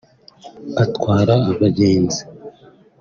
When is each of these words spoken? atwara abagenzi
atwara 0.83 1.35
abagenzi 1.51 2.21